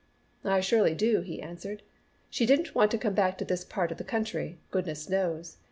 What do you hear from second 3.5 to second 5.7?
part of the country, goodness knows.